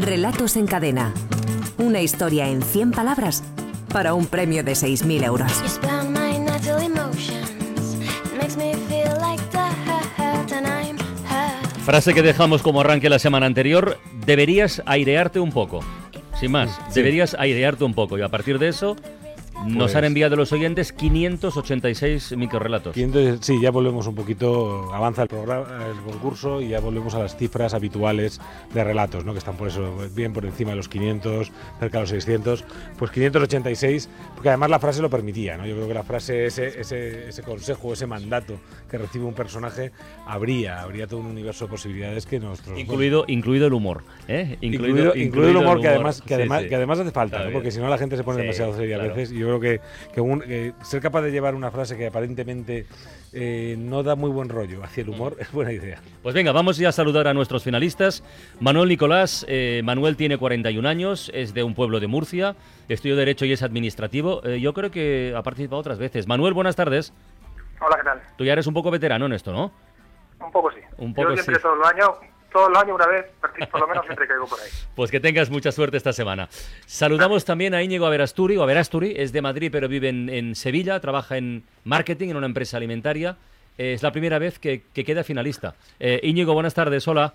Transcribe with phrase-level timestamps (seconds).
[0.00, 1.14] Relatos en cadena.
[1.78, 3.42] Una historia en 100 palabras
[3.90, 5.50] para un premio de 6.000 euros.
[11.84, 15.80] Frase que dejamos como arranque la semana anterior, deberías airearte un poco.
[16.38, 18.96] Sin más, deberías airearte un poco y a partir de eso
[19.64, 22.94] nos han Pues- enviado los oyentes 586 microrelatos.
[23.40, 27.36] Sí, ya volvemos un poquito, avanza el programa, el concurso y ya volvemos a las
[27.36, 28.40] cifras habituales
[28.74, 29.32] de relatos, ¿no?
[29.32, 31.50] que están por eso bien por encima de los 500,
[31.80, 32.64] cerca de los 600,
[32.98, 35.66] pues 586, porque además la frase lo permitía, ¿no?
[35.66, 38.54] Yo creo que la frase, ese, ese, ese consejo, ese mandato
[38.90, 39.92] que recibe un personaje,
[40.26, 42.78] habría, habría todo un universo de posibilidades que nuestros...
[42.78, 44.02] Incluido, incluido el humor.
[44.28, 44.56] ¿eh?
[44.60, 46.68] Incluido, incluido el humor, que además, que Sí, además, sí.
[46.68, 47.52] que además hace falta, ¿no?
[47.52, 49.12] porque si no la gente se pone Sí, demasiado seria claro.
[49.12, 49.36] a veces.
[49.36, 49.80] Y yo creo que,
[50.12, 52.86] que un- que ser capaz de llevar una frase que aparentemente
[53.32, 56.00] eh, no da muy buen rollo hacia el humor es buena idea.
[56.22, 58.22] Pues venga, vamos ya a saludar a nuestros finalistas.
[58.60, 62.56] Manuel Nicolás, eh, Manuel tiene 41 años, es de un pueblo de Murcia,
[62.88, 64.42] estudió Derecho y es administrativo.
[64.44, 66.26] Eh, yo creo que ha participado otras veces.
[66.26, 67.12] Manuel, buenas tardes.
[67.80, 68.22] Hola, ¿qué tal?
[68.38, 69.70] Tú ya eres un poco veterano en esto, ¿no?
[70.40, 70.80] Un poco sí.
[70.98, 71.62] Un poco Yo siempre sí.
[71.62, 72.08] todos los años,
[72.52, 73.26] todos los años una vez,
[73.70, 74.68] por lo menos siempre caigo por ahí.
[74.96, 76.48] Pues que tengas mucha suerte esta semana.
[76.86, 80.98] Saludamos también a Íñigo Averasturi, o Averasturi, es de Madrid pero vive en, en Sevilla,
[81.00, 83.36] trabaja en marketing en una empresa alimentaria.
[83.76, 85.74] Eh, es la primera vez que, que queda finalista.
[86.00, 87.34] Eh, Íñigo, buenas tardes, hola.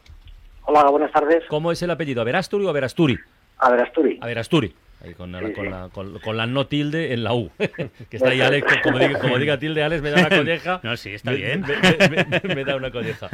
[0.64, 1.44] Hola, buenas tardes.
[1.50, 2.22] ¿Cómo es el apellido?
[2.22, 3.20] ¿Averasturi o Averasturi?
[3.60, 4.18] A ver, Asturi.
[4.22, 4.74] Averasturi.
[5.04, 5.72] Ahí con, la, Sí, con, sí.
[5.72, 7.50] la, con- con la no tilde en la U.
[7.58, 10.80] que está ahí Alex, como diga, como diga tilde, Alex me da una colleja.
[10.84, 11.62] No, sí, está Me- bien.
[11.62, 13.28] Me, me- me- me da una colleja.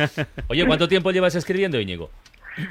[0.48, 2.10] Oye, ¿cuánto tiempo llevas escribiendo, Íñigo?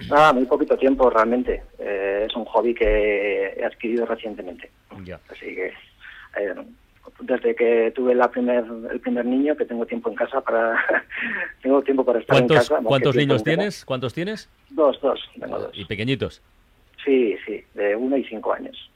[0.09, 1.63] Nada, muy poquito tiempo realmente.
[1.79, 4.71] Eh, es un hobby que he adquirido recientemente.
[5.05, 5.21] Ya.
[5.31, 5.67] Así que
[6.41, 6.55] eh,
[7.21, 10.77] desde que tuve la primer, el primer niño, que tengo tiempo en casa para
[11.63, 12.83] tengo tiempo para estar en ¿Cuántos, casa.
[12.83, 13.85] cuántos niños tienes?
[13.85, 14.49] ¿Cuántos tienes?
[14.71, 15.71] Dos, dos, tengo dos.
[15.75, 16.43] Y pequeñitos.
[17.07, 18.91] Sí, sí, de uno y cinco años.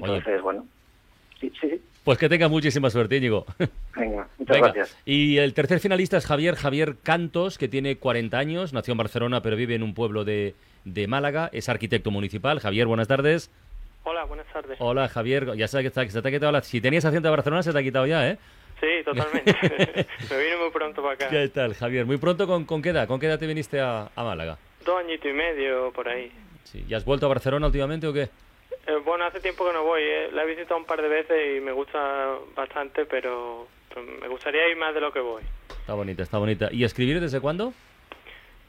[0.00, 0.14] Oye.
[0.18, 0.64] Entonces, bueno,
[1.40, 1.82] sí, sí, sí.
[2.04, 3.44] Pues que tengas muchísima suerte, Íñigo.
[3.96, 4.72] Venga, muchas Venga.
[4.72, 4.96] gracias.
[5.04, 9.42] Y el tercer finalista es Javier, Javier Cantos, que tiene 40 años, nació en Barcelona,
[9.42, 12.60] pero vive en un pueblo de, de Málaga, es arquitecto municipal.
[12.60, 13.50] Javier, buenas tardes.
[14.04, 14.76] Hola, buenas tardes.
[14.80, 15.54] Hola, Javier.
[15.56, 16.62] Ya sabes que está- que se te ha quitado la...
[16.62, 18.38] Si tenías acento de Barcelona, se te ha quitado ya, ¿eh?
[18.80, 19.52] Sí, totalmente.
[20.30, 21.28] Me vine muy pronto para acá.
[21.28, 22.06] ¿Qué tal, Javier?
[22.06, 23.06] Muy pronto, ¿con, con qué edad?
[23.08, 24.56] ¿Con qué edad te viniste a, a Málaga?
[24.86, 26.30] Dos añitos y medio por ahí.
[26.72, 26.84] Sí.
[26.88, 28.28] ¿Y has vuelto a Barcelona últimamente o qué?
[28.86, 30.02] Eh, bueno, hace tiempo que no voy.
[30.02, 30.28] eh.
[30.32, 33.66] La he visitado un par de veces y me gusta bastante, pero
[34.20, 35.42] me gustaría ir más de lo que voy.
[35.70, 36.68] Está bonita, está bonita.
[36.70, 37.72] ¿Y escribir desde cuándo?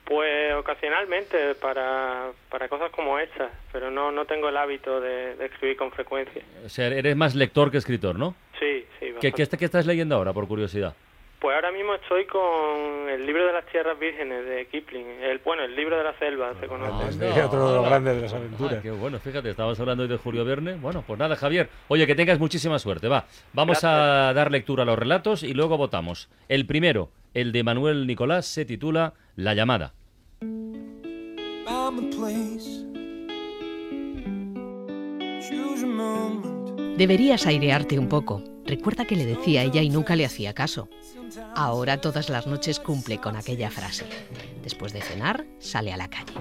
[0.05, 5.45] Pues ocasionalmente para, para cosas como estas, pero no, no tengo el hábito de, de
[5.45, 6.41] escribir con frecuencia.
[6.65, 8.33] O sea, eres más lector que escritor, ¿no?
[8.59, 9.05] Sí, sí.
[9.05, 9.31] ¿Qué, bastante.
[9.35, 10.95] qué, est- qué estás leyendo ahora, por curiosidad?
[11.39, 15.07] Pues ahora mismo estoy con el libro de las tierras vírgenes de Kipling.
[15.21, 17.25] El, bueno, el libro de la selva, se conoce.
[17.25, 18.73] Anda, otro de los grandes de las aventuras.
[18.73, 20.73] Ah, qué bueno, fíjate, estábamos hablando hoy de Julio Verne.
[20.73, 21.69] Bueno, pues nada, Javier.
[21.87, 23.07] Oye, que tengas muchísima suerte.
[23.07, 26.29] Va, vamos a dar lectura a los relatos y luego votamos.
[26.49, 29.93] El primero, el de Manuel Nicolás, se titula La llamada.
[36.97, 38.43] Deberías airearte un poco.
[38.65, 40.89] Recuerda que le decía a ella y nunca le hacía caso.
[41.59, 44.05] Ahora todas las noches cumple con aquella frase.
[44.63, 46.31] Después de cenar, sale a la calle.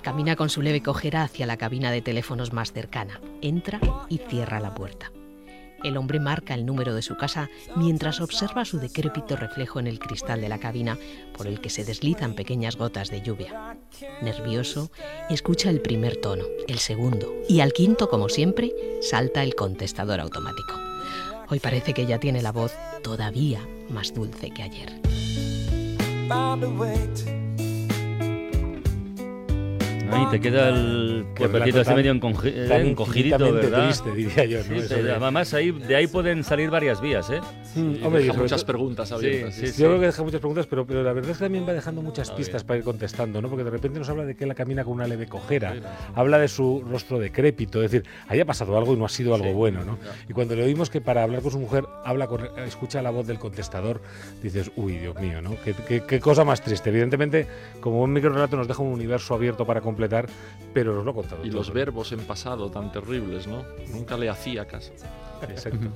[0.00, 3.20] Camina con su leve cojera hacia la cabina de teléfonos más cercana.
[3.42, 5.12] Entra y cierra la puerta.
[5.84, 9.98] El hombre marca el número de su casa mientras observa su decrépito reflejo en el
[9.98, 10.96] cristal de la cabina
[11.36, 13.76] por el que se deslizan pequeñas gotas de lluvia.
[14.22, 14.90] Nervioso,
[15.28, 18.72] escucha el primer tono, el segundo y al quinto, como siempre,
[19.02, 20.80] salta el contestador automático.
[21.50, 22.72] Hoy parece que ella tiene la voz
[23.02, 24.92] todavía más dulce que ayer.
[30.12, 33.84] Ahí te queda el cuerpecito así medio encogidito, ¿verdad?
[33.84, 34.80] triste, diría yo, ¿no?
[34.82, 37.40] Sí, de- además ahí, de ahí pueden salir varias vías, ¿eh?
[37.74, 39.54] Mm, hombre, deja muchas preguntas abiertas.
[39.54, 39.72] sí, sí.
[39.72, 39.82] sí.
[39.82, 42.02] Yo creo que deja muchas preguntas, pero, pero la verdad es que también va dejando
[42.02, 42.66] muchas Está pistas bien.
[42.66, 43.48] para ir contestando, ¿no?
[43.48, 45.74] Porque de repente nos habla de que él camina con una leve cojera,
[46.14, 49.48] habla de su rostro decrépito, es decir, haya pasado algo y no ha sido algo
[49.48, 49.52] Sí.
[49.54, 49.98] bueno, ¿no?
[50.28, 53.26] Y cuando le oímos que para hablar con su mujer habla con, escucha la voz
[53.26, 54.00] del contestador,
[54.42, 55.56] dices, uy, Dios mío, ¿no?
[55.64, 56.90] Qué, qué- qué cosa más triste.
[56.90, 57.46] Evidentemente,
[57.80, 60.01] como un microrelato nos deja un universo abierto para completar,
[60.74, 61.58] pero nos lo ha contado Y todo.
[61.58, 63.62] los verbos en pasado tan terribles, ¿no?
[63.92, 64.92] Nunca le hacía caso.
[65.48, 65.88] Exacto.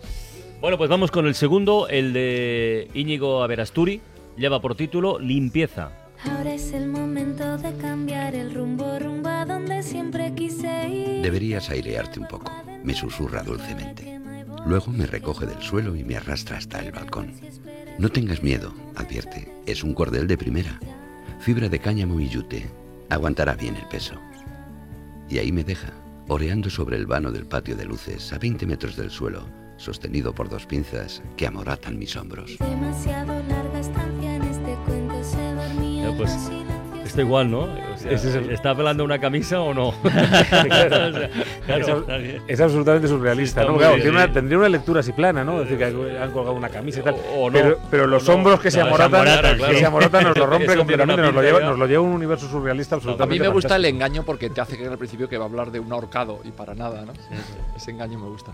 [0.60, 4.00] Bueno, pues vamos con el segundo, el de Íñigo Averasturi.
[4.36, 5.90] Lleva por título Limpieza.
[6.24, 11.22] Ahora es el momento de cambiar el rumbo, rumbo a donde siempre quise ir.
[11.22, 12.50] Deberías airearte un poco,
[12.82, 14.18] me susurra dulcemente.
[14.66, 17.32] Luego me recoge del suelo y me arrastra hasta el balcón.
[17.98, 20.80] No tengas miedo, advierte, es un cordel de primera.
[21.40, 22.66] Fibra de cáñamo y yute.
[23.10, 24.14] Aguantará bien el peso.
[25.28, 25.92] Y ahí me deja,
[26.28, 30.48] oreando sobre el vano del patio de luces a 20 metros del suelo, sostenido por
[30.48, 32.56] dos pinzas que amoratan mis hombros.
[32.58, 36.32] Demasiado larga estancia en este cuento se dormía Ya, pues.
[37.04, 37.68] Está igual, ¿no?
[38.06, 39.92] Sea, Ese es el- ¿Está pelando una camisa o no?
[40.02, 41.08] Claro.
[41.08, 41.30] O sea, es,
[41.66, 42.42] claro, bien.
[42.46, 43.76] es absolutamente surrealista, ¿no?
[43.76, 44.24] Claro, bien, tiene sí.
[44.24, 45.62] una- tendría una lectura así plana, ¿no?
[45.62, 47.14] Es decir, que han colgado una camisa y tal.
[47.34, 47.58] O- o no.
[47.58, 48.38] pero, pero los O no.
[48.38, 51.78] hombros que se amoratan, que se amoratan nos lo rompe completamente, nos lo, lleva, nos
[51.78, 53.96] lo lleva a un universo surrealista A absolutamente mí me gusta el fantástico.
[54.04, 56.50] engaño porque te hace creer al principio que va a hablar de un ahorcado y
[56.50, 57.12] para nada, ¿no?
[57.76, 58.52] Ese engaño me gusta.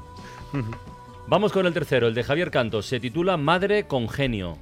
[1.27, 2.87] Vamos con el tercero, el de Javier Cantos.
[2.87, 4.57] Se titula Madre con genio.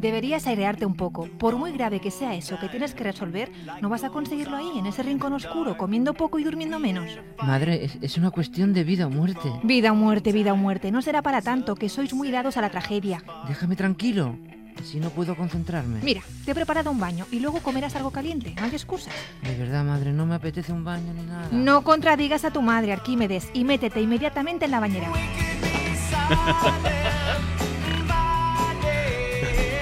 [0.00, 1.28] Deberías airearte un poco.
[1.38, 3.52] Por muy grave que sea eso que tienes que resolver,
[3.82, 7.10] no vas a conseguirlo ahí, en ese rincón oscuro, comiendo poco y durmiendo menos.
[7.42, 9.52] Madre, es, es una cuestión de vida o muerte.
[9.62, 10.90] Vida o muerte, vida o muerte.
[10.90, 13.22] No será para tanto, que sois muy dados a la tragedia.
[13.46, 14.38] Déjame tranquilo,
[14.82, 16.00] si no puedo concentrarme.
[16.02, 18.54] Mira, te he preparado un baño y luego comerás algo caliente.
[18.56, 19.12] No hay excusas.
[19.42, 21.48] De verdad, madre, no me apetece un baño ni nada.
[21.52, 25.12] No contradigas a tu madre, Arquímedes, y métete inmediatamente en la bañera.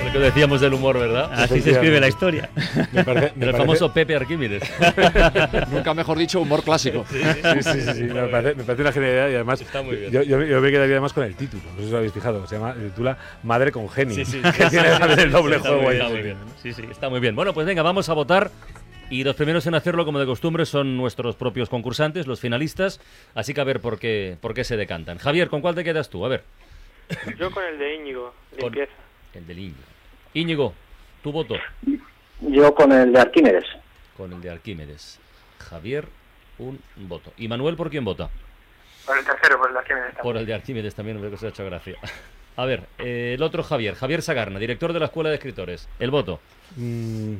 [0.09, 1.31] Lo que decíamos del humor, ¿verdad?
[1.33, 2.49] Así se escribe la historia.
[2.93, 4.63] Me parece- me el parece- famoso Pepe Arquímedes.
[5.71, 7.05] Nunca mejor dicho, humor clásico.
[7.11, 10.11] Sí, sí, sí, sí, me, parece, me parece una genialidad y además Está muy bien.
[10.13, 12.47] Yo, yo, yo me quedaría además con el título, no sé si lo habéis fijado,
[12.47, 14.89] se llama, se titula Madre con genio, Sí, sí, que tiene
[15.23, 15.97] el doble juego muy ahí.
[15.97, 16.37] bien, Está muy bien.
[16.63, 17.37] Sí, sí, está muy bien.
[17.37, 18.51] Bueno, pues venga, vamos a votar.
[19.11, 23.01] Y los primeros en hacerlo, como de costumbre, son nuestros propios concursantes, los finalistas.
[23.35, 25.17] Así que a ver por qué, por qué se decantan.
[25.19, 26.27] Javier, ¿con cuál te quedas tú?
[26.27, 26.45] A ver.
[27.39, 28.93] Yo con el de Íñigo, Con- limpieza.
[29.35, 29.77] El del Íñigo.
[30.35, 30.75] Íñigo,
[31.23, 31.55] tu voto.
[32.41, 33.65] Yo con el de Arquímedes.
[34.17, 35.19] Con el de Arquímedes.
[35.59, 36.07] Javier,
[36.59, 37.33] un voto.
[37.37, 38.29] ¿Y Manuel por quién vota?
[39.07, 40.23] Por el tercero, por el de Arquímedes también.
[40.23, 41.97] Por el de Arquímedes también, me ha hecho gracia.
[42.57, 45.89] A ver, eh, el otro Javier, Javier Sagarna, director de la Escuela de Escritores.
[46.01, 46.41] El voto.
[46.75, 47.35] Mm,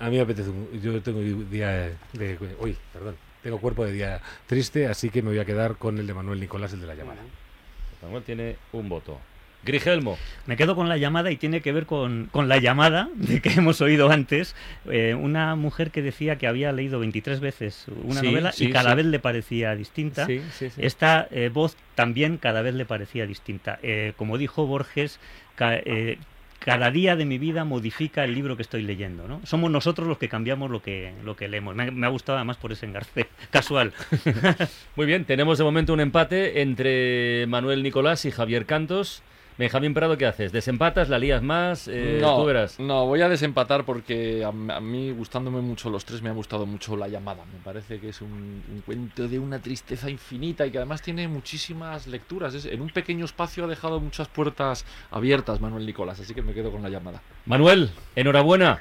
[0.00, 3.92] a mí me apetece, un- yo tengo día de, de- uy, perdón, tengo cuerpo de
[3.92, 6.86] día triste, así que me voy a quedar con el de Manuel Nicolás, el de
[6.86, 7.20] la llamada.
[8.00, 9.20] Manuel tiene un voto.
[9.64, 10.18] Grigelmo.
[10.46, 13.50] Me quedo con la llamada y tiene que ver con, con la llamada de que
[13.50, 14.56] hemos oído antes.
[14.90, 18.70] Eh, una mujer que decía que había leído 23 veces una Sí, novela sí, y
[18.72, 18.96] cada sí.
[18.96, 20.26] vez le parecía distinta.
[20.78, 23.78] Esta eh, voz también cada vez le parecía distinta.
[23.82, 25.20] Eh, como dijo Borges,
[25.54, 26.18] ca- eh,
[26.58, 29.26] cada día de mi vida modifica el libro que estoy leyendo.
[29.26, 29.40] ¿no?
[29.44, 31.74] Somos nosotros los que cambiamos lo que, lo que leemos.
[31.74, 33.92] Me, me ha gustado además por ese engarce casual.
[34.96, 39.22] Muy bien, tenemos de momento un empate entre Manuel Nicolás y Javier Cantos.
[39.62, 40.50] Benjamín Prado, ¿qué haces?
[40.50, 41.08] ¿Desempatas?
[41.08, 41.86] ¿La lías más?
[41.86, 42.80] Eh, no, Tú verás.
[42.80, 46.66] no, voy a desempatar porque a, a mí, gustándome mucho los tres, me ha gustado
[46.66, 47.44] mucho La llamada.
[47.44, 48.28] Me parece que es un,
[48.68, 52.54] un cuento de una tristeza infinita y que además tiene muchísimas lecturas.
[52.54, 56.54] Es- en un pequeño espacio ha dejado muchas puertas abiertas Manuel Nicolás, así que me
[56.54, 57.22] quedo con La llamada.
[57.46, 58.80] Manuel, enhorabuena.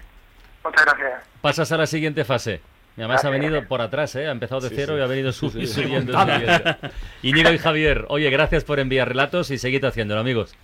[0.66, 1.22] Muchas gracias.
[1.42, 2.60] Pasas a la siguiente fase.
[2.98, 4.28] Y además ha venido por atrás, ¿eh?
[4.28, 5.00] Ha empezado de Sí, cero sí.
[5.00, 5.84] y ha venido Sí, subi- sí.
[5.84, 6.12] subiendo.
[6.20, 6.76] Subiendo.
[7.22, 10.56] Íñigo y Javier, oye, gracias por enviar relatos y seguid haciéndolo, amigos.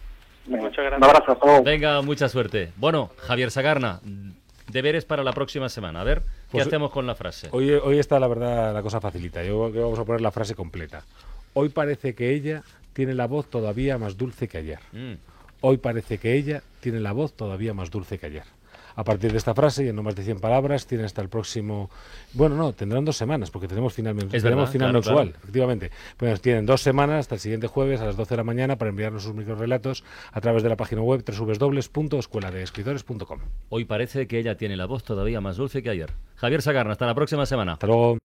[0.47, 0.97] Muchas gracias.
[0.97, 1.63] Un abrazo, hasta luego.
[1.63, 2.71] Venga, mucha suerte.
[2.77, 3.99] Bueno, Javier Sagarna,
[4.71, 6.01] deberes para la próxima semana.
[6.01, 7.49] A ver, ¿qué Pues, hacemos con la frase?
[7.51, 9.44] Hoy, hoy está, la verdad, la cosa facilita.
[9.44, 11.03] Yo creo que vamos a poner la frase completa.
[11.53, 12.63] Hoy parece que ella
[12.94, 14.79] tiene la voz todavía más dulce que ayer.
[14.91, 15.13] Mm.
[15.61, 18.43] Hoy parece que ella tiene la voz todavía más dulce que ayer.
[18.97, 21.29] A partir de esta frase, y en no más de 100 palabras, tiene hasta el
[21.29, 21.91] próximo...
[22.33, 25.39] Bueno, no, tendrán dos semanas, porque tenemos final, tenemos verdad, final claro, mensual, claro.
[25.43, 25.91] efectivamente.
[26.17, 28.89] Pues tienen dos semanas hasta el siguiente jueves a las 12 de la mañana para
[28.89, 33.39] enviarnos sus microrelatos a través de la página web www.escueladeescritores.com.
[33.69, 36.13] Hoy parece que ella tiene la voz todavía más dulce que ayer.
[36.36, 37.74] Javier Sagarna, hasta la próxima semana.
[37.74, 38.15] Hasta luego.